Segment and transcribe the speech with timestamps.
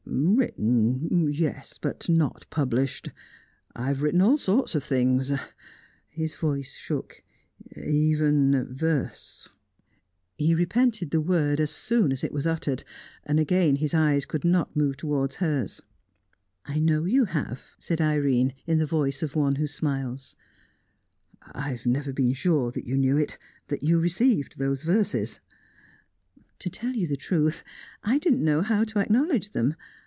[0.13, 3.09] "Written yes, but not published.
[3.75, 5.31] I have written all sorts of things."
[6.09, 7.23] His voice shook.
[7.81, 9.49] "Even verse."
[10.37, 12.83] He repented the word as soon as it was uttered.
[13.25, 15.81] Again his eyes could not move towards hers.
[16.65, 20.35] "I know you have," said Irene, in the voice of one who smiles.
[21.53, 23.37] "I have never been sure that you knew it
[23.69, 25.39] that you received those verses."
[26.59, 27.63] "To tell you the truth,
[28.03, 29.75] I didn't know how to acknowledge them.